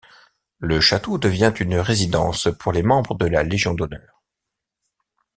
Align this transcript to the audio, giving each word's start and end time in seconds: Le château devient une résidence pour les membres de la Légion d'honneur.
Le 0.57 0.79
château 0.81 1.19
devient 1.19 1.53
une 1.59 1.75
résidence 1.75 2.47
pour 2.57 2.71
les 2.71 2.81
membres 2.81 3.13
de 3.13 3.27
la 3.27 3.43
Légion 3.43 3.75
d'honneur. 3.75 4.23